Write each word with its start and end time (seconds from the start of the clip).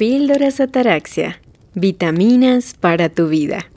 Píldoras 0.00 0.60
Ataraxia. 0.60 1.42
Vitaminas 1.74 2.72
para 2.72 3.10
tu 3.10 3.28
vida. 3.28 3.70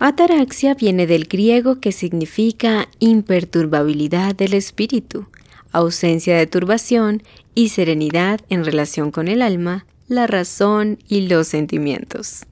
Ataraxia 0.00 0.74
viene 0.74 1.06
del 1.06 1.28
griego 1.28 1.78
que 1.78 1.92
significa 1.92 2.88
imperturbabilidad 2.98 4.34
del 4.34 4.54
espíritu, 4.54 5.28
ausencia 5.70 6.36
de 6.36 6.48
turbación 6.48 7.22
y 7.54 7.68
serenidad 7.68 8.40
en 8.48 8.64
relación 8.64 9.12
con 9.12 9.28
el 9.28 9.40
alma, 9.40 9.86
la 10.08 10.26
razón 10.26 10.98
y 11.06 11.28
los 11.28 11.46
sentimientos. 11.46 12.44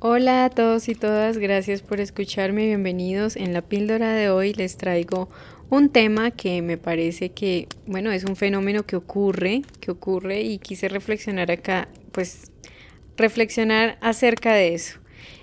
Hola 0.00 0.44
a 0.44 0.50
todos 0.50 0.88
y 0.88 0.96
todas, 0.96 1.38
gracias 1.38 1.82
por 1.82 2.00
escucharme, 2.00 2.66
bienvenidos. 2.66 3.36
En 3.36 3.52
la 3.52 3.62
píldora 3.62 4.12
de 4.12 4.28
hoy 4.28 4.54
les 4.54 4.76
traigo 4.76 5.28
un 5.70 5.90
tema 5.90 6.30
que 6.30 6.62
me 6.62 6.78
parece 6.78 7.30
que, 7.30 7.68
bueno, 7.86 8.10
es 8.10 8.24
un 8.24 8.36
fenómeno 8.36 8.84
que 8.84 8.96
ocurre, 8.96 9.62
que 9.80 9.90
ocurre 9.90 10.40
y 10.40 10.58
quise 10.58 10.88
reflexionar 10.88 11.50
acá, 11.50 11.88
pues 12.12 12.50
reflexionar 13.16 13.98
acerca 14.00 14.54
de 14.54 14.74
eso. 14.74 14.98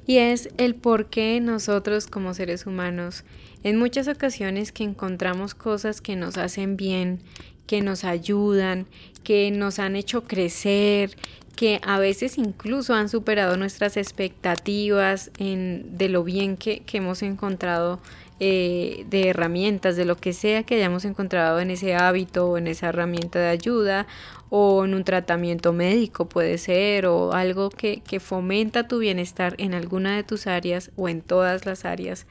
Y 0.07 0.17
es 0.17 0.49
el 0.57 0.75
por 0.75 1.09
qué 1.09 1.39
nosotros 1.41 2.07
como 2.07 2.33
seres 2.33 2.65
humanos 2.65 3.23
en 3.63 3.77
muchas 3.77 4.07
ocasiones 4.07 4.71
que 4.71 4.83
encontramos 4.83 5.55
cosas 5.55 6.01
que 6.01 6.15
nos 6.15 6.37
hacen 6.37 6.77
bien, 6.77 7.19
que 7.65 7.81
nos 7.81 8.03
ayudan, 8.03 8.87
que 9.23 9.49
nos 9.51 9.79
han 9.79 9.95
hecho 9.95 10.23
crecer, 10.23 11.15
que 11.55 11.79
a 11.83 11.99
veces 11.99 12.37
incluso 12.37 12.93
han 12.93 13.09
superado 13.09 13.57
nuestras 13.57 13.97
expectativas 13.97 15.31
de 15.39 16.09
lo 16.09 16.23
bien 16.23 16.57
que, 16.57 16.81
que 16.81 16.97
hemos 16.97 17.23
encontrado 17.23 17.99
eh, 18.41 19.05
de 19.09 19.29
herramientas, 19.29 19.95
de 19.95 20.03
lo 20.03 20.17
que 20.17 20.33
sea 20.33 20.63
que 20.63 20.75
hayamos 20.75 21.05
encontrado 21.05 21.61
en 21.61 21.71
ese 21.71 21.95
hábito 21.95 22.49
o 22.49 22.57
en 22.57 22.67
esa 22.67 22.89
herramienta 22.89 23.39
de 23.39 23.47
ayuda 23.47 24.07
o 24.49 24.83
en 24.83 24.93
un 24.93 25.05
tratamiento 25.05 25.71
médico 25.71 26.27
puede 26.27 26.57
ser 26.57 27.05
o 27.05 27.31
algo 27.31 27.69
que, 27.69 28.01
que 28.01 28.19
fomenta 28.19 28.89
tu 28.89 28.99
bienestar 28.99 29.55
en 29.57 29.73
alguna 29.73 30.17
de 30.17 30.23
tus 30.23 30.47
áreas 30.47 30.91
o 30.97 31.07
en 31.07 31.21
todas 31.21 31.65
las 31.65 31.85
áreas. 31.85 32.27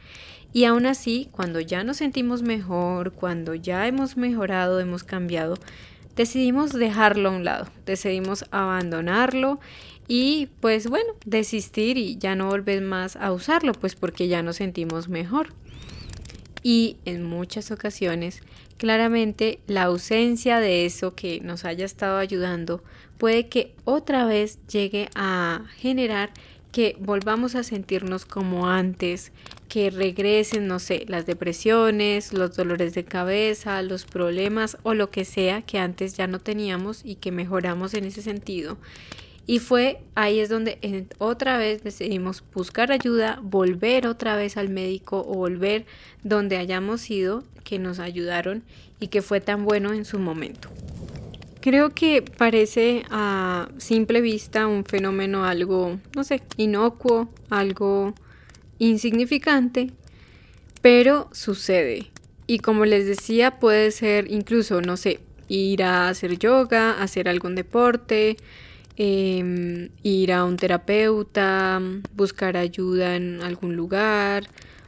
Y 0.53 0.67
aún 0.67 0.85
así, 0.85 1.29
cuando 1.33 1.59
ya 1.59 1.85
nos 1.85 1.97
sentimos 1.97 2.43
mejor, 2.43 3.13
cuando 3.13 3.55
ya 3.55 3.89
hemos 3.89 4.19
mejorado, 4.19 4.81
hemos 4.81 5.05
cambiado, 5.05 5.57
decidimos 6.17 6.73
dejarlo 6.73 7.31
a 7.31 7.33
un 7.33 7.45
lado, 7.45 7.67
decidimos 7.87 8.45
abandonarlo 8.51 9.59
y 10.07 10.51
pues 10.61 10.87
bueno, 10.87 11.15
desistir 11.25 11.97
y 11.97 12.19
ya 12.19 12.37
no 12.37 12.49
volver 12.49 12.83
más 12.83 13.17
a 13.17 13.33
usarlo, 13.33 13.73
pues 13.73 13.95
porque 13.95 14.29
ya 14.29 14.43
nos 14.43 14.57
sentimos 14.57 15.09
mejor 15.09 15.49
y 16.65 16.97
en 17.05 17.23
muchas 17.23 17.71
ocasiones 17.71 18.43
claramente 18.77 19.61
la 19.69 19.85
ausencia 19.85 20.59
de 20.59 20.85
eso 20.87 21.15
que 21.15 21.41
nos 21.41 21.65
haya 21.65 21.85
estado 21.85 22.19
ayudando 22.19 22.83
puede 23.19 23.49
que 23.49 23.73
otra 23.85 24.25
vez 24.25 24.59
llegue 24.67 25.09
a 25.15 25.67
generar 25.77 26.33
que 26.73 26.97
volvamos 26.99 27.55
a 27.55 27.63
sentirnos 27.63 28.25
como 28.25 28.67
antes, 28.67 29.31
que 29.69 29.91
regresen, 29.91 30.67
no 30.67 30.81
sé, 30.81 31.05
las 31.07 31.25
depresiones, 31.25 32.33
los 32.33 32.57
dolores 32.57 32.95
de 32.95 33.05
cabeza, 33.05 33.81
los 33.83 34.05
problemas 34.05 34.77
o 34.83 34.93
lo 34.93 35.09
que 35.09 35.25
sea 35.25 35.63
que 35.63 35.79
antes 35.79 36.17
ya 36.17 36.27
no 36.27 36.41
teníamos 36.41 37.03
y 37.05 37.15
que 37.15 37.31
mejoramos 37.31 37.95
en 37.95 38.07
ese 38.07 38.23
sentido. 38.23 38.77
Y 39.47 39.59
fue 39.59 40.01
ahí 40.15 40.41
es 40.41 40.49
donde 40.49 41.07
otra 41.19 41.59
vez 41.59 41.85
decidimos 41.85 42.43
buscar 42.55 42.93
ayuda, 42.93 43.39
volver 43.43 44.07
otra 44.07 44.37
vez 44.37 44.57
al 44.57 44.71
médico 44.71 45.21
o 45.21 45.35
volver 45.35 45.85
donde 46.23 46.57
hayamos 46.57 47.11
ido, 47.11 47.45
que 47.63 47.79
nos 47.79 47.99
ayudaron 47.99 48.63
y 49.01 49.09
que 49.09 49.23
fue 49.23 49.41
tan 49.41 49.65
bueno 49.65 49.93
en 49.93 50.05
su 50.05 50.19
momento. 50.19 50.71
Creo 51.61 51.95
que 51.95 52.23
parece 52.23 53.05
a 53.11 53.69
simple 53.79 54.21
vista 54.21 54.67
un 54.67 54.85
fenómeno 54.85 55.47
algo, 55.47 55.99
no 56.15 56.25
sé, 56.25 56.43
inocuo, 56.59 57.31
algo 57.49 58.15
insignificante, 58.79 59.91
pero 60.83 61.29
sucede. 61.33 62.11
Y 62.47 62.59
como 62.59 62.85
les 62.85 63.07
decía, 63.07 63.59
puede 63.59 63.91
ser 63.91 64.31
incluso, 64.31 64.83
no 64.83 64.99
sé, 64.99 65.21
ir 65.49 65.83
a 65.83 66.09
hacer 66.09 66.39
yoga, 66.39 67.03
hacer 67.03 67.31
algún 67.31 67.55
deporte, 67.55 68.37
Em, 68.97 69.89
ir 70.05 70.33
a 70.33 70.45
un 70.45 70.57
terapeuta, 70.57 71.83
buscar 72.15 72.57
ayuda 72.57 73.17
en 73.17 73.43
algún 73.43 73.75
lugar, 73.75 74.45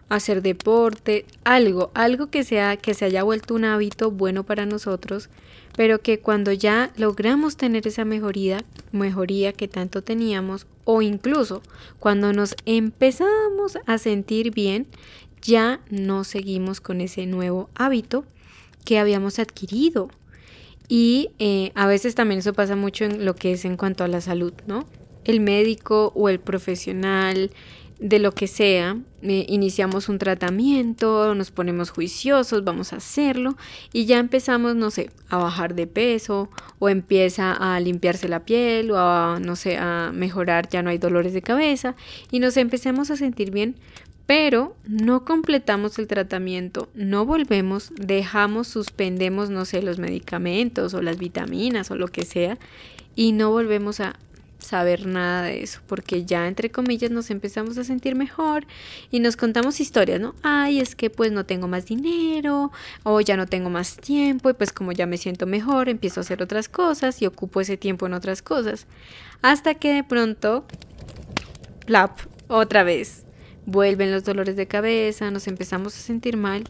hacer 0.09 0.43
deporte, 0.43 1.27
algo, 1.43 1.91
algo 1.95 2.29
que 2.29 2.45
sea 2.45 2.77
que 2.77 2.95
se 2.95 3.05
haya 3.05 3.25
vuelto 3.25 3.55
un 3.55 3.65
hábito 3.65 4.13
bueno 4.13 4.45
para 4.45 4.65
nosotros, 4.65 5.29
pero 5.77 6.01
que 6.01 6.21
cuando 6.21 6.53
ya 6.53 6.93
logramos 6.97 7.57
tener 7.57 7.89
esa 7.89 8.05
mejoría, 8.05 8.65
mejoría 8.93 9.53
que 9.53 9.67
tanto 9.67 10.03
teníamos 10.03 10.69
o 10.85 11.03
incluso 11.03 11.63
cuando 11.99 12.33
nos 12.33 12.55
empezamos 12.65 13.77
a 13.87 13.99
sentir 13.99 14.53
bien, 14.53 14.87
ya 15.43 15.81
no 15.91 16.23
seguimos 16.23 16.81
con 16.81 17.01
ese 17.01 17.27
nuevo 17.27 17.69
hábito 17.75 18.25
que 18.85 19.01
habíamos 19.01 19.41
adquirido 19.41 20.09
y 20.89 21.31
eh, 21.39 21.73
a 21.75 21.87
veces 21.87 22.15
también 22.15 22.39
eso 22.39 22.53
pasa 22.53 22.77
mucho 22.77 23.05
en 23.05 23.25
lo 23.25 23.35
que 23.35 23.53
es 23.53 23.65
en 23.65 23.77
cuanto 23.77 24.05
a 24.05 24.09
la 24.09 24.21
salud, 24.21 24.53
¿no? 24.67 24.87
El 25.25 25.41
médico 25.41 26.13
o 26.15 26.29
el 26.29 26.39
profesional 26.39 27.51
de 27.99 28.19
lo 28.19 28.33
que 28.33 28.47
sea, 28.47 28.99
eh, 29.23 29.47
iniciamos 29.49 30.11
un 30.11 30.19
tratamiento, 30.19 31.35
nos 31.35 31.51
ponemos 31.51 31.91
juiciosos, 31.91 32.63
vamos 32.63 32.93
a 32.93 32.97
hacerlo 32.97 33.57
y 33.93 34.05
ya 34.05 34.19
empezamos, 34.19 34.77
no 34.77 34.91
sé, 34.91 35.11
a 35.31 35.39
bajar 35.39 35.75
de 35.75 35.87
peso 35.87 36.51
o 36.79 36.91
empieza 36.91 37.53
a 37.53 37.81
limpiarse 37.81 38.29
la 38.29 38.45
piel 38.45 38.91
o 38.91 38.99
a, 38.99 39.39
no 39.41 39.57
sé, 39.57 39.79
a 39.79 40.13
mejorar, 40.13 40.69
ya 40.69 40.83
no 40.83 40.91
hay 40.91 40.99
dolores 40.99 41.33
de 41.33 41.41
cabeza 41.41 41.97
y 42.31 42.39
nos 42.39 42.59
empecemos 42.59 43.11
a 43.11 43.17
sentir 43.17 43.51
bien, 43.51 43.77
pero 44.27 44.77
no 44.87 45.25
completamos 45.25 45.99
el 45.99 46.09
tratamiento, 46.09 46.89
no 46.95 47.25
volvemos, 47.25 47.93
dejamos, 47.97 48.67
suspendemos, 48.67 49.51
no 49.51 49.65
sé, 49.65 49.83
los 49.83 49.99
medicamentos 49.99 50.95
o 50.95 51.03
las 51.03 51.17
vitaminas 51.17 51.91
o 51.93 51.97
lo 51.97 52.09
que 52.09 52.25
sea, 52.25 52.59
y 53.15 53.33
no 53.33 53.51
volvemos 53.51 54.01
a 54.01 54.17
saber 54.59 55.07
nada 55.07 55.43
de 55.45 55.63
eso, 55.63 55.81
porque 55.87 56.25
ya 56.25 56.49
entre 56.49 56.71
comillas 56.71 57.11
nos 57.11 57.31
empezamos 57.31 57.79
a 57.79 57.85
sentir 57.85 58.17
mejor 58.17 58.67
y 59.13 59.21
nos 59.21 59.37
contamos 59.37 59.81
historias, 59.81 60.21
¿no? 60.21 60.35
Ay, 60.43 60.81
es 60.81 60.97
que 60.97 61.09
pues 61.09 61.31
no 61.31 61.45
tengo 61.47 61.69
más 61.69 61.87
dinero 61.87 62.73
o 63.05 63.21
ya 63.21 63.37
no 63.37 63.47
tengo 63.47 63.71
más 63.71 63.97
tiempo 63.97 64.51
y 64.51 64.55
pues 64.55 64.73
como 64.73 64.91
ya 64.93 65.07
me 65.07 65.19
siento 65.19 65.47
mejor, 65.47 65.89
empiezo 65.89 66.21
a 66.21 66.23
hacer 66.23 66.43
otras 66.43 66.69
cosas 66.69 67.23
y 67.23 67.27
ocupo 67.27 67.61
ese 67.61 67.77
tiempo 67.77 68.07
en 68.07 68.15
otras 68.15 68.43
cosas, 68.43 68.87
hasta 69.41 69.75
que 69.75 69.93
de 69.93 70.03
pronto, 70.03 70.65
plap, 71.87 72.19
otra 72.49 72.83
vez 72.83 73.27
vuelven 73.67 74.13
los 74.13 74.25
dolores 74.25 74.57
de 74.57 74.67
cabeza, 74.67 75.31
nos 75.31 75.47
empezamos 75.49 75.97
a 75.97 76.01
sentir 76.01 76.37
mal 76.37 76.65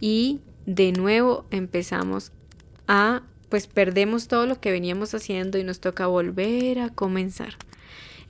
y 0.00 0.40
de 0.66 0.92
nuevo 0.92 1.46
empezamos 1.50 2.32
a, 2.86 3.22
pues 3.48 3.66
perdemos 3.66 4.28
todo 4.28 4.46
lo 4.46 4.60
que 4.60 4.70
veníamos 4.70 5.14
haciendo 5.14 5.58
y 5.58 5.64
nos 5.64 5.80
toca 5.80 6.06
volver 6.06 6.80
a 6.80 6.90
comenzar. 6.90 7.54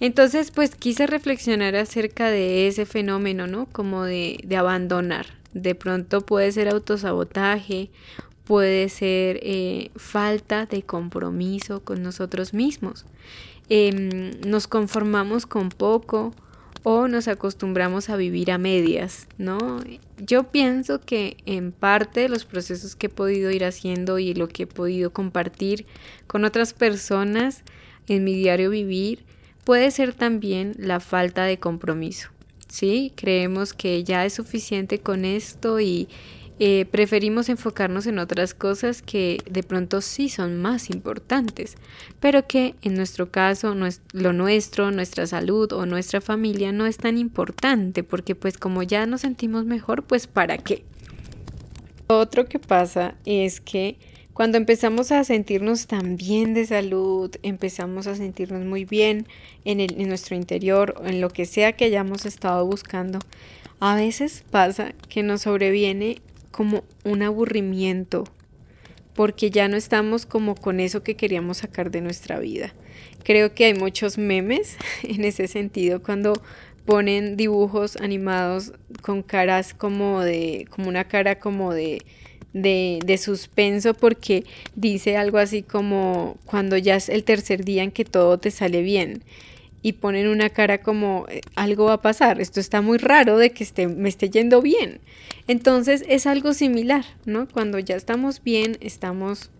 Entonces, 0.01 0.51
pues 0.51 0.75
quise 0.75 1.07
reflexionar 1.07 1.77
acerca 1.77 2.29
de 2.29 2.67
ese 2.67 2.87
fenómeno, 2.87 3.47
¿no? 3.47 3.67
Como 3.67 4.03
de, 4.05 4.45
abandonar. 4.57 5.27
De 5.55 5.75
pronto 5.75 6.23
puede 6.23 6.51
ser 6.51 6.69
autosabotaje, 6.69 7.91
puede 8.45 8.89
ser 8.89 9.39
eh, 9.43 9.91
falta 9.95 10.67
de 10.67 10.83
compromiso 10.83 11.85
con 11.85 12.03
nosotros 12.03 12.53
mismos. 12.53 13.07
Em, 13.69 14.33
nos 14.45 14.67
conformamos 14.67 15.47
con 15.47 15.69
poco 15.69 16.35
o 16.83 17.09
nos 17.09 17.29
acostumbramos 17.29 18.09
a 18.11 18.17
vivir 18.17 18.51
a 18.51 18.59
medias, 18.59 19.29
¿no? 19.39 19.81
Yo 20.19 20.45
pienso 20.45 21.01
que 21.01 21.37
en 21.47 21.73
parte 21.73 22.29
los 22.29 22.45
procesos 22.45 22.97
que 22.97 23.07
he 23.07 23.11
podido 23.11 23.51
ir 23.51 23.65
haciendo 23.65 24.19
y 24.19 24.35
lo 24.35 24.49
que 24.49 24.65
he 24.65 24.67
podido 24.67 25.13
compartir 25.13 25.87
con 26.27 26.45
otras 26.45 26.75
personas 26.75 27.63
en 28.09 28.25
mi 28.25 28.35
diario 28.35 28.71
vivir 28.71 29.25
puede 29.65 29.91
ser 29.91 30.13
también 30.13 30.75
la 30.77 31.01
falta 31.01 31.45
de 31.45 31.59
compromiso. 31.59 32.31
Sí, 32.69 33.13
creemos 33.15 33.75
que 33.75 34.03
ya 34.03 34.25
es 34.25 34.33
suficiente 34.33 34.99
con 34.99 35.25
esto 35.25 35.79
y 35.79 36.09
eh, 36.65 36.87
preferimos 36.89 37.49
enfocarnos 37.49 38.07
en 38.07 38.21
otras 38.21 38.55
cosas 38.55 39.03
que 39.03 39.39
de 39.51 39.65
pronto 39.65 40.01
sí 40.01 40.29
son 40.29 40.63
más 40.63 40.91
importantes, 40.91 41.75
pero 42.21 42.47
que 42.47 42.77
en 42.83 42.95
nuestro 42.95 43.33
caso 43.33 43.75
lo 44.13 44.33
nuestro, 44.33 44.93
nuestra 44.93 45.27
salud 45.27 45.73
o 45.73 45.87
nuestra 45.87 46.21
familia 46.21 46.71
no 46.71 46.87
es 46.87 46.99
tan 46.99 47.19
importante, 47.19 48.05
porque 48.05 48.37
pues 48.37 48.59
como 48.59 48.85
ya 48.85 49.07
nos 49.07 49.23
sentimos 49.23 49.65
mejor, 49.65 50.05
pues 50.05 50.29
¿para 50.29 50.57
qué? 50.57 50.85
Otro 52.07 52.47
que 52.47 52.61
pasa 52.61 53.17
es 53.25 53.61
que 53.61 53.99
cuando 54.33 54.57
empezamos 54.57 55.11
a 55.11 55.25
sentirnos 55.25 55.89
tan 55.89 56.15
bien 56.17 56.55
de 56.55 56.65
salud, 56.65 57.35
empezamos 57.43 58.07
a 58.07 58.15
sentirnos 58.15 58.65
muy 58.65 58.85
bien 58.85 59.27
en, 59.65 60.09
nuestro 60.09 60.37
interior, 60.37 60.95
en 61.05 61.21
lo 61.21 61.29
que 61.31 61.45
sea 61.45 61.73
que 61.73 61.87
hayamos 61.87 62.25
estado 62.25 62.65
buscando, 62.65 63.19
a 63.81 63.97
veces 63.97 64.45
pasa 64.49 64.93
que 65.09 65.25
nos 65.25 65.43
sobreviene 65.43 66.23
como 66.53 66.85
un 67.05 67.23
aburrimiento, 67.23 68.25
porque 69.15 69.51
ya 69.51 69.67
no 69.67 69.77
estamos 69.77 70.25
como 70.27 70.55
con 70.55 70.79
eso 70.79 71.03
que 71.03 71.17
queríamos 71.17 71.59
sacar 71.59 71.91
de 71.91 72.01
nuestra 72.01 72.39
vida. 72.39 72.73
Creo 73.25 73.55
que 73.55 73.65
hay 73.65 73.75
muchos 73.75 74.19
memes 74.19 74.77
en 75.03 75.25
ese 75.25 75.49
sentido 75.49 76.01
cuando 76.01 76.35
ponen 76.87 77.37
dibujos 77.37 77.97
animados 77.97 78.73
con 79.03 79.23
caras 79.23 79.75
como 79.75 80.21
de, 80.21 80.67
como 80.71 80.89
una 80.89 81.05
cara 81.05 81.39
como 81.39 81.73
de, 81.73 82.03
de, 82.53 82.99
de, 83.05 83.19
suspenso 83.19 83.95
porque 83.95 84.45
dice 84.75 85.17
algo 85.17 85.39
así 85.39 85.63
como 85.63 86.37
cuando 86.45 86.77
ya 86.77 86.97
es 86.97 87.09
el 87.09 87.23
tercer 87.23 87.65
día 87.65 87.85
en 87.85 87.93
que 87.93 88.05
todo 88.05 88.39
te 88.39 88.51
sale 88.51 88.83
bien 88.83 89.23
y 89.83 89.95
ponen 89.95 90.29
una 90.29 90.51
cara 90.51 90.79
como 90.79 91.27
eh, 91.29 91.41
algo 91.57 91.87
va 91.87 91.95
a 91.95 92.03
pasar, 92.03 92.41
esto 92.41 92.61
está 92.61 92.81
muy 92.81 92.99
raro 92.99 93.37
de 93.37 93.51
que 93.51 93.65
esté, 93.65 93.89
me 93.89 94.09
esté 94.09 94.31
yendo 94.31 94.63
bien. 94.63 95.01
Entonces 95.49 96.05
es 96.09 96.27
algo 96.27 96.55
similar, 96.55 97.05
¿no? 97.25 97.49
Cuando 97.49 97.79
ya 97.79 97.97
estamos 97.97 98.43
bien, 98.43 98.79
estamos 98.81 99.51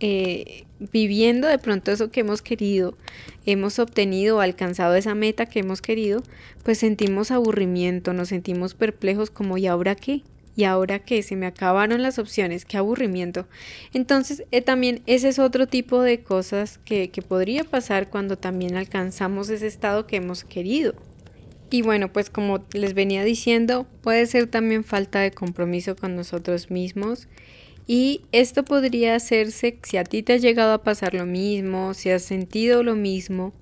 eh, 0.00 0.64
viviendo 0.78 1.46
de 1.46 1.58
pronto 1.58 1.92
eso 1.92 2.10
que 2.10 2.20
hemos 2.20 2.40
querido, 2.40 2.96
hemos 3.44 3.78
obtenido 3.78 4.40
alcanzado 4.40 4.94
esa 4.94 5.14
meta 5.14 5.44
que 5.44 5.60
hemos 5.60 5.82
querido, 5.82 6.22
pues 6.62 6.78
sentimos 6.78 7.30
aburrimiento, 7.30 8.14
nos 8.14 8.28
sentimos 8.28 8.74
perplejos 8.74 9.30
como 9.30 9.58
¿y 9.58 9.66
ahora 9.66 9.94
qué? 9.94 10.22
¿Y 10.60 10.64
ahora 10.64 10.98
qué? 10.98 11.22
Se 11.22 11.36
me 11.36 11.46
acabaron 11.46 12.02
las 12.02 12.18
opciones, 12.18 12.66
qué 12.66 12.76
aburrimiento. 12.76 13.46
Entonces, 13.94 14.44
eh, 14.50 14.60
también 14.60 15.00
ese 15.06 15.30
es 15.30 15.38
otro 15.38 15.66
tipo 15.66 16.02
de 16.02 16.20
cosas 16.20 16.76
que, 16.84 17.08
que 17.08 17.22
podría 17.22 17.64
pasar 17.64 18.10
cuando 18.10 18.36
también 18.36 18.76
alcanzamos 18.76 19.48
ese 19.48 19.66
estado 19.66 20.06
que 20.06 20.16
hemos 20.16 20.44
querido. 20.44 20.92
Y 21.70 21.80
bueno, 21.80 22.12
pues 22.12 22.28
como 22.28 22.62
les 22.74 22.92
venía 22.92 23.24
diciendo, 23.24 23.86
puede 24.02 24.26
ser 24.26 24.48
también 24.48 24.84
falta 24.84 25.20
de 25.20 25.30
compromiso 25.30 25.96
con 25.96 26.14
nosotros 26.14 26.70
mismos 26.70 27.26
y 27.86 28.20
esto 28.30 28.62
podría 28.62 29.14
hacerse 29.14 29.78
si 29.82 29.96
a 29.96 30.04
ti 30.04 30.22
te 30.22 30.34
ha 30.34 30.36
llegado 30.36 30.74
a 30.74 30.82
pasar 30.82 31.14
lo 31.14 31.24
mismo, 31.24 31.94
si 31.94 32.10
has 32.10 32.20
sentido 32.20 32.82
lo 32.82 32.96
mismo, 32.96 33.54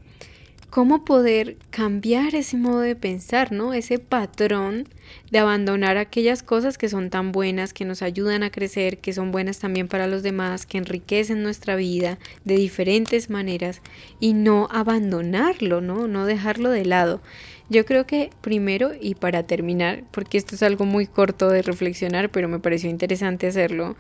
cómo 0.71 1.05
poder 1.05 1.57
cambiar 1.71 2.35
ese 2.35 2.57
modo 2.57 2.81
de 2.81 2.95
pensar, 2.95 3.53
¿no? 3.53 3.73
Ese 3.73 3.99
patrón 3.99 4.87
de 5.31 5.39
abandonar 5.39 5.97
aquellas 5.97 6.43
cosas 6.43 6.77
que 6.77 6.89
son 6.89 7.09
tan 7.09 7.33
buenas, 7.33 7.73
que 7.73 7.87
nos 7.87 8.03
ayudan 8.03 8.43
a 8.43 8.51
crecer, 8.51 8.99
que 8.99 9.15
son 9.15 9.33
buenas 9.33 9.59
también 9.59 9.89
para 9.89 10.07
los 10.07 10.23
demás, 10.23 10.67
que 10.67 10.79
enriquecen 10.79 11.43
nuestra 11.43 11.77
vida 11.77 12.19
de 12.45 12.57
diferentes 12.57 13.31
maneras 13.31 13.81
y 14.21 14.35
no 14.35 14.69
abandonarlo, 14.71 15.81
¿no? 15.81 16.07
No 16.07 16.27
dejarlo 16.27 16.71
de 16.71 16.85
lado. 16.85 17.23
Yo 17.71 17.85
creo 17.85 18.07
que 18.07 18.31
primero 18.41 18.93
y 18.99 19.15
para 19.15 19.47
terminar, 19.47 20.05
porque 20.11 20.39
esto 20.39 20.55
es 20.55 20.63
algo 20.63 20.85
muy 20.85 21.07
corto 21.07 21.49
de 21.49 21.63
reflexionar, 21.63 22.31
pero 22.31 22.49
me 22.49 22.61
pareció 22.61 22.91
interesante 22.91 23.47
hacerlo, 23.47 23.97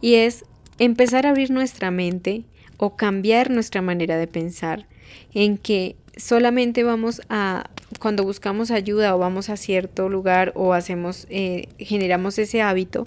y 0.00 0.14
es 0.14 0.44
empezar 0.78 1.26
a 1.26 1.30
abrir 1.30 1.50
nuestra 1.50 1.90
mente 1.90 2.44
o 2.76 2.96
cambiar 2.96 3.50
nuestra 3.50 3.82
manera 3.82 4.16
de 4.16 4.26
pensar 4.26 4.86
en 5.34 5.58
que 5.58 5.96
solamente 6.16 6.84
vamos 6.84 7.22
a 7.28 7.70
cuando 7.98 8.24
buscamos 8.24 8.70
ayuda 8.70 9.14
o 9.14 9.18
vamos 9.18 9.48
a 9.48 9.56
cierto 9.56 10.08
lugar 10.08 10.52
o 10.54 10.72
hacemos 10.72 11.26
eh, 11.30 11.68
generamos 11.78 12.38
ese 12.38 12.62
hábito 12.62 13.04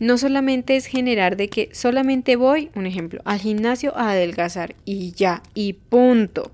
no 0.00 0.16
solamente 0.16 0.76
es 0.76 0.86
generar 0.86 1.36
de 1.36 1.48
que 1.48 1.70
solamente 1.72 2.36
voy, 2.36 2.70
un 2.74 2.86
ejemplo, 2.86 3.20
al 3.24 3.40
gimnasio 3.40 3.96
a 3.96 4.10
adelgazar 4.10 4.76
y 4.84 5.12
ya, 5.12 5.42
y 5.54 5.72
punto, 5.72 6.52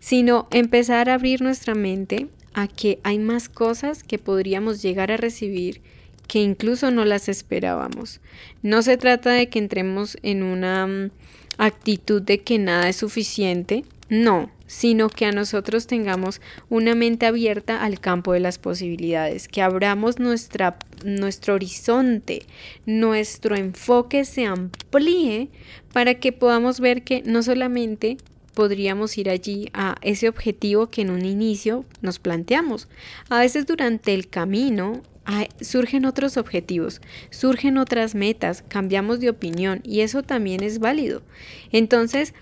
sino 0.00 0.48
empezar 0.50 1.10
a 1.10 1.14
abrir 1.14 1.42
nuestra 1.42 1.74
mente 1.74 2.28
a 2.54 2.66
que 2.66 2.98
hay 3.02 3.18
más 3.18 3.48
cosas 3.48 4.02
que 4.02 4.18
podríamos 4.18 4.80
llegar 4.80 5.12
a 5.12 5.16
recibir 5.16 5.82
que 6.26 6.40
incluso 6.40 6.90
no 6.90 7.04
las 7.04 7.28
esperábamos. 7.28 8.20
No 8.62 8.82
se 8.82 8.96
trata 8.96 9.30
de 9.30 9.48
que 9.48 9.58
entremos 9.58 10.18
en 10.22 10.42
una 10.42 10.86
mm, 10.86 11.10
actitud 11.58 12.22
de 12.22 12.38
que 12.38 12.58
nada 12.58 12.88
es 12.88 12.96
suficiente, 12.96 13.84
no, 14.08 14.50
sino 14.68 15.08
que 15.08 15.24
a 15.24 15.32
nosotros 15.32 15.88
tengamos 15.88 16.40
una 16.68 16.94
mente 16.94 17.26
abierta 17.26 17.82
al 17.82 17.98
campo 17.98 18.32
de 18.32 18.40
las 18.40 18.58
posibilidades, 18.58 19.48
que 19.48 19.62
abramos 19.62 20.20
nuestra, 20.20 20.78
nuestro 21.04 21.54
horizonte, 21.54 22.46
nuestro 22.86 23.56
enfoque 23.56 24.24
se 24.24 24.44
amplíe 24.44 25.48
para 25.92 26.14
que 26.14 26.32
podamos 26.32 26.78
ver 26.78 27.02
que 27.02 27.22
no 27.24 27.42
solamente 27.42 28.18
podríamos 28.54 29.16
ir 29.18 29.30
allí 29.30 29.70
a 29.72 29.96
ese 30.02 30.28
objetivo 30.28 30.88
que 30.88 31.02
en 31.02 31.10
un 31.10 31.24
inicio 31.24 31.84
nos 32.02 32.18
planteamos. 32.18 32.88
A 33.28 33.40
veces 33.40 33.66
durante 33.66 34.14
el 34.14 34.28
camino 34.28 35.02
surgen 35.60 36.04
otros 36.04 36.36
objetivos, 36.36 37.00
surgen 37.30 37.78
otras 37.78 38.14
metas, 38.14 38.64
cambiamos 38.66 39.20
de 39.20 39.30
opinión 39.30 39.80
y 39.84 40.00
eso 40.00 40.22
también 40.22 40.62
es 40.62 40.78
válido. 40.78 41.22
Entonces, 41.70 42.34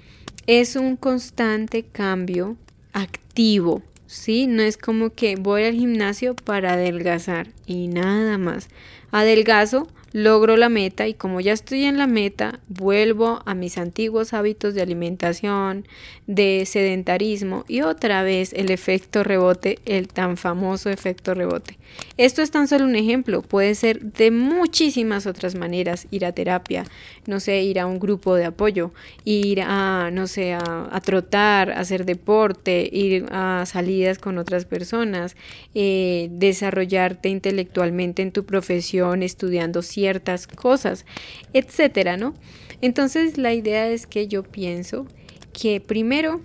es 0.46 0.76
un 0.76 0.96
constante 0.96 1.82
cambio 1.84 2.56
activo, 2.93 3.82
¿sí? 4.06 4.46
No 4.46 4.62
es 4.62 4.76
como 4.76 5.10
que 5.10 5.37
voy 5.37 5.64
al 5.64 5.75
gimnasio 5.75 6.34
para 6.37 6.75
adelgazar 6.75 7.48
y 7.66 7.88
nada 7.88 8.38
más. 8.38 8.69
Adelgazo 9.11 9.88
logro 10.17 10.56
la 10.56 10.70
meta 10.70 11.06
y 11.06 11.12
como 11.12 11.41
ya 11.41 11.53
estoy 11.53 11.85
en 11.85 11.99
la 11.99 12.06
meta, 12.06 12.61
vuelvo 12.69 13.43
a 13.44 13.55
mis 13.55 13.76
antiguos 13.76 14.32
hábitos 14.32 14.73
de 14.75 14.81
alimentación, 14.81 15.87
de 16.26 16.64
sedentarismo 16.64 17.64
y 17.69 17.82
otra 17.82 18.23
vez 18.23 18.55
el 18.55 18.70
efecto 18.70 19.25
rebote, 19.25 19.79
el 19.85 20.08
tan 20.08 20.38
famoso 20.38 20.88
efecto 20.88 21.35
rebote. 21.35 21.76
Esto 22.17 22.43
es 22.43 22.50
tan 22.50 22.67
solo 22.67 22.85
un 22.85 22.97
ejemplo, 22.97 23.43
puede 23.43 23.75
ser 23.75 24.00
de 24.00 24.31
muchísimas 24.31 25.26
otras 25.26 25.55
maneras, 25.55 26.06
ir 26.11 26.25
a 26.25 26.32
terapia, 26.32 26.85
no 27.26 27.41
sé, 27.41 27.62
ir 27.62 27.79
a 27.79 27.87
un 27.87 27.99
grupo 27.99 28.35
de 28.35 28.47
apoyo, 28.47 28.93
ir 29.25 29.61
a, 29.62 30.11
no 30.12 30.26
sé, 30.26 30.55
a, 30.55 31.00
trotar, 31.05 31.70
hacer 31.73 32.05
deporte, 32.05 32.88
ir 32.91 33.26
a 33.31 33.64
salidas 33.67 34.19
con 34.19 34.38
otras 34.38 34.64
personas, 34.64 35.37
eh, 35.75 36.29
desarrollarte 36.32 37.29
intelectualmente 37.29 38.23
en 38.23 38.32
tu 38.32 38.44
profesión, 38.44 38.95
estudiando 39.22 39.82
ciertas 39.82 40.46
cosas, 40.46 41.06
etcétera, 41.52 42.16
¿no? 42.16 42.34
Entonces 42.81 43.38
la 43.38 43.54
idea 43.54 43.88
es 43.88 44.06
que 44.06 44.28
yo 44.28 44.43
pienso 44.43 45.06
que 45.52 45.81
primero 45.81 46.40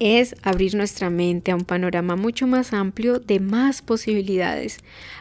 es 0.00 0.34
abrir 0.42 0.74
nuestra 0.74 1.10
mente 1.10 1.52
a 1.52 1.56
un 1.56 1.64
panorama 1.64 2.16
mucho 2.16 2.46
más 2.46 2.72
amplio 2.72 3.20
de 3.20 3.38
más 3.38 3.82
posibilidades, 3.82 4.78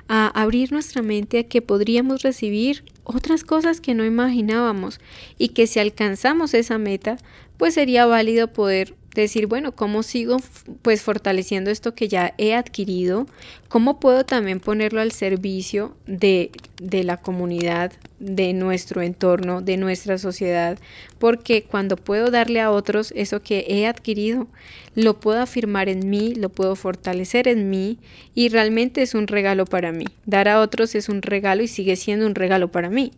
a 0.07 0.27
abrir 0.27 0.71
nuestra 0.71 1.01
mente 1.01 1.39
a 1.39 1.43
que 1.43 1.61
podríamos 1.61 2.21
recibir 2.21 2.85
otras 3.03 3.43
cosas 3.43 3.81
que 3.81 3.93
no 3.93 4.05
imaginábamos 4.05 4.99
y 5.37 5.49
que 5.49 5.67
si 5.67 5.79
alcanzamos 5.79 6.54
esa 6.54 6.77
meta, 6.77 7.18
pues 7.57 7.73
sería 7.73 8.06
válido 8.06 8.54
poder 8.54 8.95
decir, 9.13 9.47
bueno, 9.47 9.71
¿cómo 9.73 10.04
sigo 10.04 10.37
pues 10.81 11.01
fortaleciendo 11.01 11.71
esto 11.71 11.95
que 11.95 12.07
ya 12.07 12.33
he 12.37 12.54
adquirido? 12.54 13.28
¿Cómo 13.68 13.99
puedo 13.99 14.25
también 14.25 14.59
ponerlo 14.59 15.01
al 15.01 15.11
servicio 15.11 15.95
de, 16.06 16.51
de 16.81 17.04
la 17.04 17.18
comunidad, 17.18 17.92
de 18.19 18.54
nuestro 18.54 19.01
entorno, 19.01 19.61
de 19.61 19.78
nuestra 19.78 20.18
sociedad? 20.18 20.78
Porque 21.18 21.63
cuando 21.63 21.95
puedo 21.95 22.31
darle 22.31 22.61
a 22.61 22.71
otros 22.71 23.13
eso 23.16 23.42
que 23.42 23.66
he 23.68 23.87
adquirido, 23.87 24.47
lo 24.95 25.19
puedo 25.19 25.42
afirmar 25.42 25.89
en 25.89 26.09
mí, 26.09 26.33
lo 26.35 26.49
puedo 26.49 26.75
fortalecer 26.75 27.47
en 27.47 27.69
mí 27.69 27.99
y 28.35 28.49
realmente 28.49 29.01
es 29.01 29.16
un 29.16 29.28
regalo 29.28 29.66
para 29.66 29.92
mí. 29.92 30.06
Dar 30.25 30.47
a 30.47 30.59
otros 30.59 30.95
es 30.95 31.09
un 31.09 31.21
regalo 31.21 31.63
y 31.63 31.68
sigue 31.68 31.95
siendo 31.95 32.25
un 32.25 32.35
regalo 32.35 32.71
para 32.71 32.89
mí. 32.89 33.11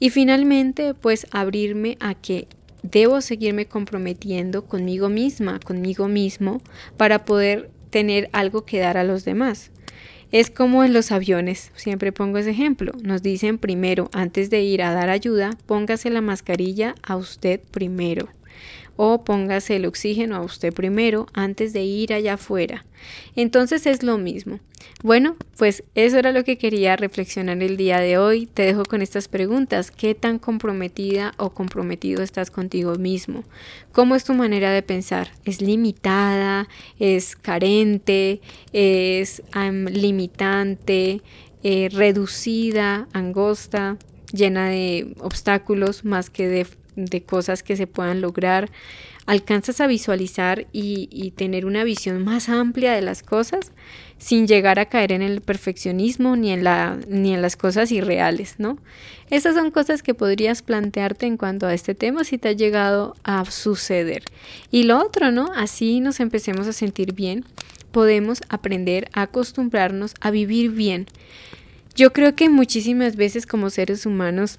Y 0.00 0.10
finalmente, 0.10 0.94
pues 0.94 1.26
abrirme 1.30 1.96
a 2.00 2.14
que 2.14 2.46
debo 2.82 3.20
seguirme 3.20 3.66
comprometiendo 3.66 4.64
conmigo 4.64 5.08
misma, 5.08 5.60
conmigo 5.60 6.08
mismo, 6.08 6.60
para 6.96 7.24
poder 7.24 7.70
tener 7.90 8.28
algo 8.32 8.64
que 8.64 8.78
dar 8.78 8.96
a 8.96 9.04
los 9.04 9.24
demás. 9.24 9.70
Es 10.30 10.50
como 10.50 10.84
en 10.84 10.92
los 10.92 11.10
aviones, 11.10 11.72
siempre 11.74 12.12
pongo 12.12 12.38
ese 12.38 12.50
ejemplo. 12.50 12.92
Nos 13.02 13.22
dicen 13.22 13.56
primero, 13.56 14.10
antes 14.12 14.50
de 14.50 14.60
ir 14.60 14.82
a 14.82 14.92
dar 14.92 15.08
ayuda, 15.08 15.56
póngase 15.66 16.10
la 16.10 16.20
mascarilla 16.20 16.94
a 17.02 17.16
usted 17.16 17.60
primero 17.70 18.28
o 18.98 19.22
póngase 19.22 19.76
el 19.76 19.86
oxígeno 19.86 20.34
a 20.34 20.40
usted 20.40 20.74
primero 20.74 21.28
antes 21.32 21.72
de 21.72 21.84
ir 21.84 22.12
allá 22.12 22.34
afuera. 22.34 22.84
Entonces 23.36 23.86
es 23.86 24.02
lo 24.02 24.18
mismo. 24.18 24.58
Bueno, 25.04 25.36
pues 25.56 25.84
eso 25.94 26.18
era 26.18 26.32
lo 26.32 26.42
que 26.42 26.58
quería 26.58 26.96
reflexionar 26.96 27.62
el 27.62 27.76
día 27.76 28.00
de 28.00 28.18
hoy. 28.18 28.46
Te 28.46 28.62
dejo 28.62 28.82
con 28.84 29.00
estas 29.00 29.28
preguntas. 29.28 29.92
¿Qué 29.92 30.16
tan 30.16 30.40
comprometida 30.40 31.32
o 31.36 31.50
comprometido 31.50 32.24
estás 32.24 32.50
contigo 32.50 32.96
mismo? 32.96 33.44
¿Cómo 33.92 34.16
es 34.16 34.24
tu 34.24 34.34
manera 34.34 34.72
de 34.72 34.82
pensar? 34.82 35.30
¿Es 35.44 35.62
limitada? 35.62 36.68
¿Es 36.98 37.36
carente? 37.36 38.40
¿Es 38.72 39.42
limitante? 39.92 41.22
¿Reducida? 41.62 43.06
¿Angosta? 43.12 43.96
¿Llena 44.32 44.68
de 44.68 45.14
obstáculos 45.20 46.04
más 46.04 46.30
que 46.30 46.48
de 46.48 46.66
de 47.04 47.22
cosas 47.22 47.62
que 47.62 47.76
se 47.76 47.86
puedan 47.86 48.20
lograr, 48.20 48.70
alcanzas 49.26 49.80
a 49.80 49.86
visualizar 49.86 50.66
y, 50.72 51.32
tener 51.36 51.66
una 51.66 51.84
visión 51.84 52.24
más 52.24 52.48
amplia 52.48 52.94
de 52.94 53.02
las 53.02 53.22
cosas 53.22 53.72
sin 54.16 54.46
llegar 54.46 54.78
a 54.78 54.86
caer 54.86 55.12
en 55.12 55.22
el 55.22 55.42
perfeccionismo 55.42 56.34
ni 56.34 56.50
en, 56.50 56.64
la, 56.64 56.98
ni 57.08 57.34
en 57.34 57.42
las 57.42 57.56
cosas 57.56 57.92
irreales, 57.92 58.54
¿no? 58.58 58.78
Esas 59.30 59.54
son 59.54 59.70
cosas 59.70 60.02
que 60.02 60.14
podrías 60.14 60.62
plantearte 60.62 61.26
en 61.26 61.36
cuanto 61.36 61.66
a 61.66 61.74
este 61.74 61.94
tema 61.94 62.24
si 62.24 62.38
te 62.38 62.48
ha 62.48 62.52
llegado 62.52 63.14
a 63.22 63.44
suceder. 63.44 64.24
Y 64.70 64.84
lo 64.84 64.98
otro, 64.98 65.30
¿no? 65.30 65.52
Así 65.54 66.00
nos 66.00 66.20
empecemos 66.20 66.66
a 66.66 66.72
sentir 66.72 67.12
bien, 67.12 67.44
podemos 67.92 68.40
aprender 68.48 69.08
a 69.12 69.22
acostumbrarnos 69.22 70.14
a 70.20 70.30
vivir 70.30 70.70
bien. 70.70 71.06
Yo 71.94 72.12
creo 72.12 72.34
que 72.34 72.48
muchísimas 72.48 73.16
veces 73.16 73.44
como 73.44 73.70
seres 73.70 74.06
humanos 74.06 74.58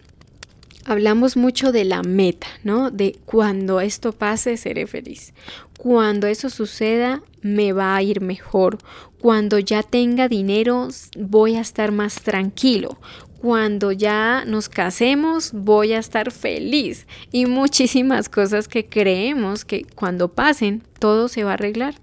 hablamos 0.85 1.37
mucho 1.37 1.71
de 1.71 1.85
la 1.85 2.03
meta, 2.03 2.47
¿no? 2.63 2.91
De 2.91 3.17
cuando 3.25 3.81
esto 3.81 4.11
pase 4.11 4.57
seré 4.57 4.87
feliz. 4.87 5.33
Cuando 5.77 6.27
eso 6.27 6.49
suceda 6.49 7.21
me 7.41 7.71
va 7.73 7.95
a 7.95 8.01
ir 8.01 8.21
mejor. 8.21 8.77
Cuando 9.19 9.59
ya 9.59 9.83
tenga 9.83 10.27
dinero 10.27 10.89
voy 11.17 11.55
a 11.55 11.61
estar 11.61 11.91
más 11.91 12.21
tranquilo. 12.21 12.99
Cuando 13.39 13.91
ya 13.91 14.43
nos 14.45 14.67
casemos 14.67 15.51
voy 15.53 15.93
a 15.93 15.99
estar 15.99 16.31
feliz. 16.31 17.07
Y 17.31 17.45
muchísimas 17.45 18.29
cosas 18.29 18.67
que 18.67 18.85
creemos 18.87 19.65
que 19.65 19.85
cuando 19.95 20.33
pasen 20.33 20.83
todo 20.99 21.27
se 21.27 21.43
va 21.43 21.51
a 21.51 21.53
arreglar. 21.53 21.95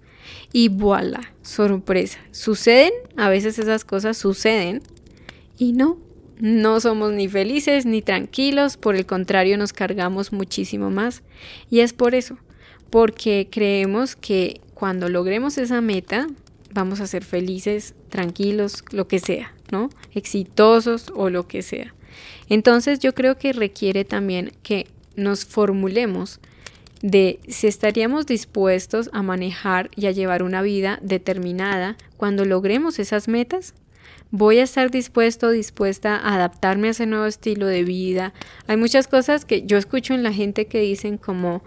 Y 0.53 0.69
voilà, 0.69 1.21
sorpresa. 1.43 2.19
Suceden, 2.31 2.93
a 3.17 3.29
veces 3.29 3.59
esas 3.59 3.85
cosas 3.85 4.17
suceden 4.17 4.83
y 5.59 5.73
no, 5.73 5.99
no 6.39 6.81
somos 6.81 7.13
ni 7.13 7.29
felices 7.29 7.87
ni 7.87 8.03
tranquilos, 8.03 8.77
por 8.77 8.97
el 8.97 9.07
contrario 9.07 9.57
nos 9.59 9.73
cargamos 9.73 10.33
muchísimo 10.33 10.91
más. 10.91 11.23
Y 11.71 11.81
es 11.81 11.93
por 11.93 12.15
eso, 12.15 12.39
porque 12.91 13.49
creemos 13.51 14.17
que 14.17 14.61
cuando 14.75 15.09
logremos 15.09 15.59
esa 15.59 15.81
meta 15.81 16.27
vamos 16.73 17.01
a 17.01 17.07
ser 17.07 17.25
felices, 17.25 17.95
tranquilos, 18.11 18.85
lo 18.91 19.09
que 19.09 19.19
sea, 19.19 19.55
¿no? 19.71 19.89
Exitosos 20.13 21.11
o 21.15 21.31
lo 21.31 21.49
que 21.49 21.63
sea. 21.63 21.95
Entonces 22.49 22.99
yo 22.99 23.15
creo 23.15 23.39
que 23.39 23.53
requiere 23.53 24.05
también 24.05 24.53
que 24.63 24.87
nos 25.17 25.45
formulemos 25.45 26.41
de 27.03 27.41
si 27.49 27.67
estaríamos 27.67 28.27
dispuestos 28.27 29.11
a 29.13 29.23
manejar 29.23 29.91
y 29.97 30.07
a 30.07 30.11
llevar 30.11 30.43
una 30.43 30.63
vida 30.63 30.99
determinada 31.03 31.97
cuando 32.17 32.45
logremos 32.45 32.99
esas 32.99 33.29
metas 33.29 33.75
voy 34.31 34.59
a 34.59 34.65
estar 34.65 34.91
dispuesto, 34.91 35.51
dispuesta 35.51 36.17
a 36.17 36.35
adaptarme 36.35 36.89
a 36.89 36.91
ese 36.91 37.07
nuevo 37.07 37.27
estilo 37.27 37.67
de 37.67 37.85
vida. 37.85 38.33
Hay 38.67 38.77
muchas 38.77 39.09
cosas 39.09 39.45
que 39.45 39.63
yo 39.63 39.79
escucho 39.79 40.15
en 40.15 40.23
la 40.23 40.33
gente 40.33 40.67
que 40.67 40.81
dicen 40.81 41.17
como 41.17 41.63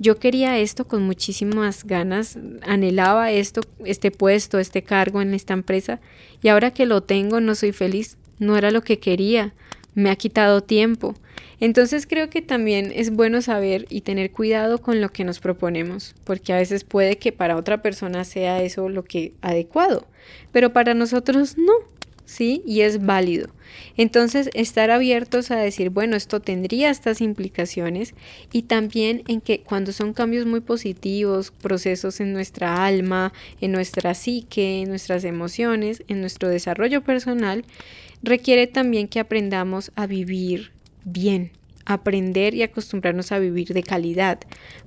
yo 0.00 0.18
quería 0.18 0.58
esto 0.58 0.86
con 0.86 1.02
muchísimas 1.02 1.84
ganas, 1.84 2.38
anhelaba 2.62 3.32
esto, 3.32 3.62
este 3.84 4.10
puesto, 4.10 4.58
este 4.60 4.82
cargo 4.82 5.20
en 5.20 5.34
esta 5.34 5.54
empresa 5.54 6.00
y 6.40 6.48
ahora 6.48 6.70
que 6.70 6.86
lo 6.86 7.02
tengo 7.02 7.40
no 7.40 7.54
soy 7.54 7.72
feliz, 7.72 8.16
no 8.38 8.56
era 8.56 8.70
lo 8.70 8.82
que 8.82 9.00
quería, 9.00 9.54
me 9.94 10.10
ha 10.10 10.16
quitado 10.16 10.62
tiempo. 10.62 11.14
Entonces 11.60 12.06
creo 12.06 12.30
que 12.30 12.40
también 12.40 12.92
es 12.94 13.10
bueno 13.10 13.42
saber 13.42 13.86
y 13.90 14.02
tener 14.02 14.30
cuidado 14.30 14.78
con 14.78 15.00
lo 15.00 15.08
que 15.08 15.24
nos 15.24 15.40
proponemos, 15.40 16.14
porque 16.22 16.52
a 16.52 16.56
veces 16.56 16.84
puede 16.84 17.18
que 17.18 17.32
para 17.32 17.56
otra 17.56 17.82
persona 17.82 18.22
sea 18.24 18.62
eso 18.62 18.88
lo 18.88 19.02
que 19.02 19.32
adecuado, 19.42 20.06
pero 20.52 20.72
para 20.72 20.94
nosotros 20.94 21.58
no. 21.58 21.72
¿Sí? 22.28 22.62
Y 22.66 22.82
es 22.82 23.04
válido. 23.04 23.48
Entonces, 23.96 24.50
estar 24.52 24.90
abiertos 24.90 25.50
a 25.50 25.56
decir, 25.56 25.88
bueno, 25.90 26.14
esto 26.14 26.40
tendría 26.40 26.90
estas 26.90 27.20
implicaciones 27.22 28.14
y 28.52 28.62
también 28.62 29.22
en 29.28 29.40
que 29.40 29.60
cuando 29.60 29.92
son 29.92 30.12
cambios 30.12 30.44
muy 30.44 30.60
positivos, 30.60 31.50
procesos 31.50 32.20
en 32.20 32.34
nuestra 32.34 32.84
alma, 32.84 33.32
en 33.60 33.72
nuestra 33.72 34.14
psique, 34.14 34.82
en 34.82 34.90
nuestras 34.90 35.24
emociones, 35.24 36.02
en 36.08 36.20
nuestro 36.20 36.48
desarrollo 36.50 37.02
personal, 37.02 37.64
requiere 38.22 38.66
también 38.66 39.08
que 39.08 39.20
aprendamos 39.20 39.90
a 39.96 40.06
vivir 40.06 40.72
bien, 41.04 41.52
aprender 41.86 42.54
y 42.54 42.62
acostumbrarnos 42.62 43.32
a 43.32 43.38
vivir 43.38 43.68
de 43.68 43.82
calidad, 43.82 44.38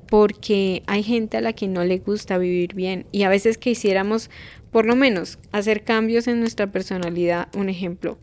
porque 0.08 0.84
hay 0.86 1.02
gente 1.02 1.38
a 1.38 1.42
la 1.42 1.54
que 1.54 1.68
no 1.68 1.84
le 1.86 1.98
gusta 1.98 2.38
vivir 2.38 2.76
bien 2.76 3.08
y 3.12 3.24
a 3.24 3.30
veces 3.30 3.58
quisiéramos 3.58 4.30
por 4.72 4.86
lo 4.86 4.96
menos 4.96 5.38
hacer 5.52 5.84
cambios 5.84 6.28
en 6.28 6.40
nuestra 6.40 6.72
personalidad, 6.72 7.48
un 7.56 7.70
ejemplo. 7.70 8.18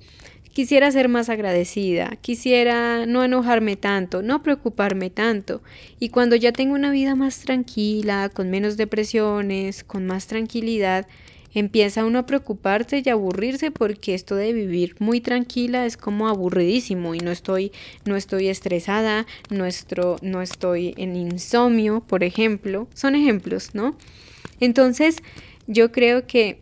Quisiera 0.53 0.91
ser 0.91 1.09
más 1.09 1.29
agradecida, 1.29 2.17
quisiera 2.21 3.07
no 3.07 3.23
enojarme 3.23 3.77
tanto, 3.77 4.23
no 4.23 4.43
preocuparme 4.43 5.09
tanto. 5.09 5.63
Y 6.01 6.09
cuando 6.09 6.35
ya 6.35 6.51
tengo 6.51 6.75
una 6.75 6.91
vida 6.91 7.15
más 7.15 7.41
tranquila, 7.41 8.29
con 8.29 8.51
menos 8.51 8.77
depresiones, 8.77 9.85
con 9.85 10.07
más 10.07 10.27
tranquilidad, 10.27 11.07
empieza 11.55 12.05
uno 12.05 12.19
a 12.19 12.27
preocuparse 12.27 13.03
y 13.05 13.09
a 13.09 13.13
aburrirse 13.13 13.71
porque 13.71 14.15
esto 14.15 14.35
de 14.35 14.53
vivir 14.53 14.97
muy 14.99 15.21
tranquila 15.21 15.87
es 15.87 15.97
como 15.97 16.29
aburridísimo 16.29 17.15
y 17.15 17.19
no 17.19 17.31
estoy 17.31 17.73
no 18.05 18.17
estoy 18.17 18.49
estresada, 18.49 19.27
no, 19.51 19.65
no 20.23 20.43
estoy 20.43 20.95
en 20.97 21.17
insomnio, 21.17 22.01
por 22.01 22.25
ejemplo, 22.25 22.89
son 22.95 23.15
ejemplos, 23.15 23.75
¿no? 23.75 23.97
Entonces, 24.61 25.23
yo 25.69 25.93
creo 25.93 26.27
que 26.27 26.59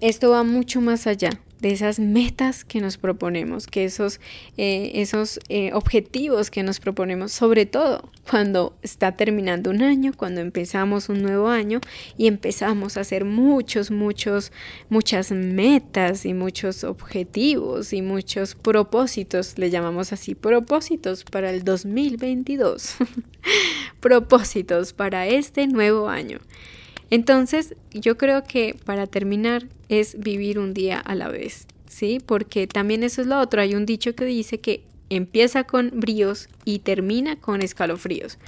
esto 0.00 0.30
va 0.30 0.44
mucho 0.44 0.80
más 0.80 1.06
allá 1.06 1.40
de 1.60 1.70
esas 1.70 2.00
metas 2.00 2.64
que 2.64 2.80
nos 2.80 2.96
proponemos, 2.96 3.68
que 3.68 3.84
esos, 3.84 4.18
eh, 4.56 4.90
esos 4.94 5.38
eh, 5.48 5.72
objetivos 5.74 6.50
que 6.50 6.64
nos 6.64 6.80
proponemos, 6.80 7.30
sobre 7.30 7.66
todo 7.66 8.10
cuando 8.28 8.76
está 8.82 9.12
terminando 9.12 9.70
un 9.70 9.82
año, 9.82 10.12
cuando 10.16 10.40
empezamos 10.40 11.08
un 11.08 11.22
nuevo 11.22 11.48
año 11.48 11.80
y 12.18 12.26
empezamos 12.26 12.96
a 12.96 13.02
hacer 13.02 13.24
muchos, 13.24 13.92
muchos, 13.92 14.50
muchas 14.88 15.30
metas 15.30 16.26
y 16.26 16.34
muchos 16.34 16.82
objetivos 16.82 17.92
y 17.92 18.02
muchos 18.02 18.56
propósitos, 18.56 19.56
le 19.56 19.70
llamamos 19.70 20.12
así, 20.12 20.34
propósitos 20.34 21.22
para 21.22 21.50
el 21.50 21.62
2022, 21.62 22.96
propósitos 24.00 24.92
para 24.92 25.28
este 25.28 25.68
nuevo 25.68 26.08
año. 26.08 26.40
Entonces, 27.12 27.74
yo 27.90 28.16
creo 28.16 28.42
que 28.42 28.74
para 28.86 29.06
terminar 29.06 29.66
es 29.90 30.18
vivir 30.18 30.58
un 30.58 30.72
día 30.72 30.98
a 30.98 31.14
la 31.14 31.28
vez, 31.28 31.66
¿sí? 31.86 32.20
Porque 32.24 32.66
también 32.66 33.02
eso 33.02 33.20
es 33.20 33.26
lo 33.26 33.38
otro. 33.38 33.60
Hay 33.60 33.74
un 33.74 33.84
dicho 33.84 34.14
que 34.14 34.24
dice 34.24 34.60
que 34.60 34.82
empieza 35.10 35.64
con 35.64 35.90
bríos 35.92 36.48
y 36.64 36.78
termina 36.78 37.36
con 37.36 37.60
escalofríos. 37.60 38.38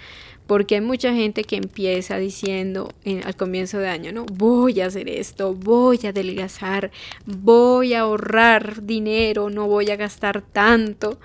Porque 0.47 0.77
hay 0.77 0.81
mucha 0.81 1.13
gente 1.13 1.45
que 1.45 1.57
empieza 1.57 2.17
diciendo 2.17 2.89
al 3.25 3.37
comienzo 3.37 3.81
de 3.81 3.89
año, 3.89 4.13
¿no? 4.13 4.25
Voy 4.25 4.81
a 4.81 4.87
hacer 4.87 5.11
esto, 5.11 5.53
voy 5.53 6.01
a 6.05 6.09
adelgazar, 6.09 6.91
voy 7.27 7.93
a 7.93 8.01
ahorrar 8.01 8.83
dinero, 8.85 9.51
no 9.51 9.67
voy 9.67 9.91
a 9.91 9.97
gastar 9.97 10.41
tanto. 10.41 11.21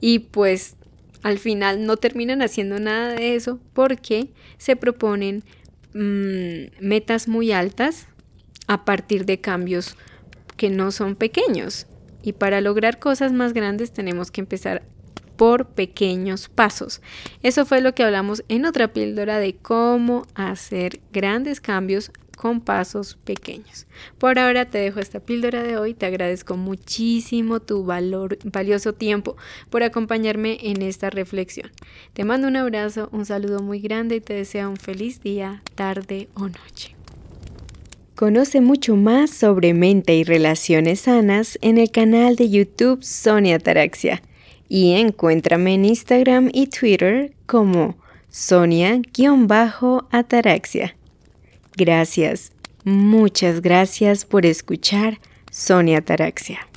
Y 0.00 0.18
pues 0.18 0.74
al 1.22 1.38
final 1.38 1.86
no 1.86 1.98
terminan 1.98 2.42
haciendo 2.42 2.80
nada 2.80 3.14
de 3.14 3.36
eso 3.36 3.60
porque 3.74 4.30
se 4.58 4.74
proponen 4.74 5.44
Mm, 5.94 6.66
metas 6.80 7.26
muy 7.26 7.52
altas 7.52 8.06
a 8.68 8.84
partir 8.84 9.24
de 9.26 9.40
cambios 9.40 9.96
que 10.56 10.70
no 10.70 10.92
son 10.92 11.16
pequeños. 11.16 11.86
Y 12.22 12.34
para 12.34 12.60
lograr 12.60 12.98
cosas 12.98 13.32
más 13.32 13.52
grandes 13.52 13.92
tenemos 13.92 14.30
que 14.30 14.40
empezar 14.40 14.82
por 15.36 15.68
pequeños 15.68 16.48
pasos. 16.48 17.00
Eso 17.42 17.64
fue 17.64 17.80
lo 17.80 17.94
que 17.94 18.04
hablamos 18.04 18.44
en 18.48 18.66
otra 18.66 18.92
píldora 18.92 19.38
de 19.38 19.56
cómo 19.56 20.26
hacer 20.34 21.00
grandes 21.12 21.62
cambios 21.62 22.12
con 22.40 22.62
pasos 22.62 23.18
pequeños. 23.22 23.86
Por 24.16 24.38
ahora 24.38 24.64
te 24.64 24.78
dejo 24.78 24.98
esta 24.98 25.20
píldora 25.20 25.62
de 25.62 25.76
hoy. 25.76 25.92
Te 25.92 26.06
agradezco 26.06 26.56
muchísimo 26.56 27.60
tu 27.60 27.84
valor, 27.84 28.38
valioso 28.44 28.94
tiempo 28.94 29.36
por 29.68 29.82
acompañarme 29.82 30.56
en 30.62 30.80
esta 30.80 31.10
reflexión. 31.10 31.70
Te 32.14 32.24
mando 32.24 32.48
un 32.48 32.56
abrazo, 32.56 33.10
un 33.12 33.26
saludo 33.26 33.60
muy 33.60 33.80
grande 33.80 34.16
y 34.16 34.22
te 34.22 34.32
deseo 34.32 34.70
un 34.70 34.78
feliz 34.78 35.20
día, 35.20 35.62
tarde 35.74 36.30
o 36.32 36.48
noche. 36.48 36.96
Conoce 38.14 38.62
mucho 38.62 38.96
más 38.96 39.28
sobre 39.28 39.74
mente 39.74 40.16
y 40.16 40.24
relaciones 40.24 41.00
sanas 41.00 41.58
en 41.60 41.76
el 41.76 41.90
canal 41.90 42.36
de 42.36 42.48
YouTube 42.48 43.04
Sonia 43.04 43.58
Taraxia 43.58 44.22
y 44.66 44.92
encuéntrame 44.92 45.74
en 45.74 45.84
Instagram 45.84 46.48
y 46.54 46.68
Twitter 46.68 47.34
como 47.44 47.98
Sonia-Ataraxia. 48.30 50.94
Gracias, 51.76 52.52
muchas 52.84 53.60
gracias 53.62 54.24
por 54.24 54.46
escuchar 54.46 55.18
Sonia 55.50 56.00
Taraxia. 56.02 56.69